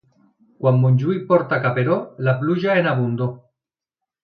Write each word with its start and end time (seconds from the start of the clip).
Quan 0.63 0.79
Montjuïc 0.85 1.19
porta 1.33 1.61
caperó, 1.67 1.99
la 2.29 2.35
pluja 2.41 2.81
en 2.85 2.91
abundor. 2.95 3.33